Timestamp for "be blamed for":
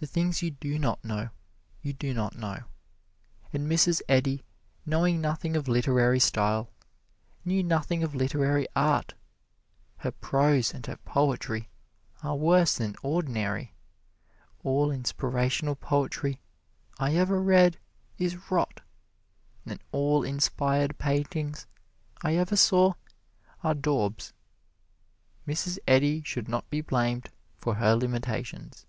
26.68-27.74